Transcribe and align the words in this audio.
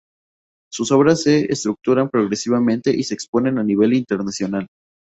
Sus 0.71 0.91
obras 0.91 1.21
se 1.21 1.51
estructuran 1.53 2.09
progresivamente 2.09 2.89
y 2.89 3.03
se 3.03 3.13
exponen 3.13 3.59
a 3.59 3.63
nivel 3.63 3.93
internacional. 3.93 4.65